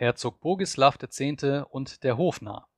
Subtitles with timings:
[0.00, 1.42] Herzog Bogislaw X.
[1.70, 2.68] und der Hofnarr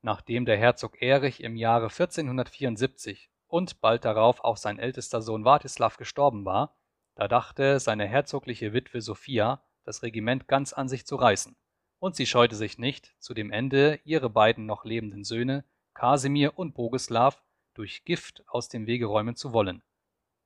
[0.00, 5.98] Nachdem der Herzog Erich im Jahre 1474 und bald darauf auch sein ältester Sohn Wartislav
[5.98, 6.74] gestorben war,
[7.16, 11.54] da dachte seine herzogliche Witwe Sophia, das Regiment ganz an sich zu reißen,
[11.98, 16.72] und sie scheute sich nicht, zu dem Ende ihre beiden noch lebenden Söhne, Kasimir und
[16.72, 17.36] Bogislaw,
[17.74, 19.82] durch Gift aus dem Wege räumen zu wollen.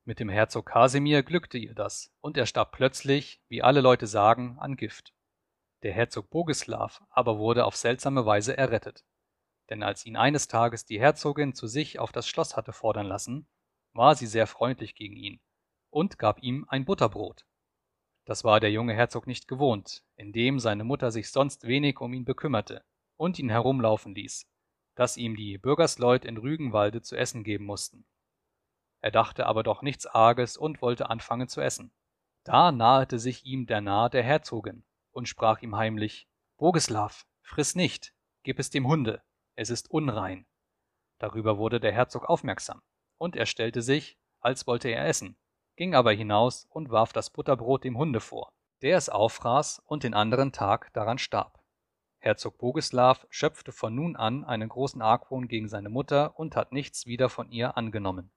[0.04, 4.56] Mit dem Herzog Kasimir glückte ihr das, und er starb plötzlich, wie alle Leute sagen,
[4.58, 5.14] an Gift.
[5.82, 9.04] Der Herzog Bogislaw aber wurde auf seltsame Weise errettet.
[9.68, 13.48] Denn als ihn eines Tages die Herzogin zu sich auf das Schloss hatte fordern lassen,
[13.93, 15.40] war sie sehr freundlich gegen ihn
[15.90, 17.46] und gab ihm ein Butterbrot.
[18.24, 22.24] Das war der junge Herzog nicht gewohnt, indem seine Mutter sich sonst wenig um ihn
[22.24, 22.85] bekümmerte
[23.16, 24.46] und ihn herumlaufen ließ,
[24.94, 28.07] dass ihm die Bürgersleut in Rügenwalde zu essen geben mussten.
[29.00, 31.93] Er dachte aber doch nichts Arges und wollte anfangen zu essen.
[32.44, 38.14] Da nahete sich ihm der Narr der Herzogin und sprach ihm heimlich Bogislaw, friss nicht,
[38.42, 39.22] gib es dem Hunde,
[39.55, 40.46] es ist unrein.
[41.18, 42.82] Darüber wurde der Herzog aufmerksam,
[43.18, 45.36] und er stellte sich, als wollte er essen,
[45.77, 48.52] ging aber hinaus und warf das Butterbrot dem Hunde vor,
[48.83, 51.62] der es auffraß und den anderen Tag daran starb.
[52.18, 57.06] Herzog Bogislaw schöpfte von nun an einen großen Argwohn gegen seine Mutter und hat nichts
[57.06, 58.30] wieder von ihr angenommen.